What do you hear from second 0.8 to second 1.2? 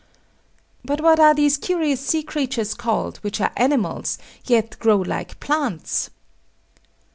But what